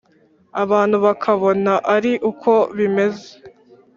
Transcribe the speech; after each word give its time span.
Abantu 0.63 0.97
bakabona 1.05 1.71
ari 1.95 2.11
uko 2.31 2.51
bimeze 2.77 3.29